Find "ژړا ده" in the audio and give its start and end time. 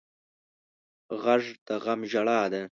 2.11-2.61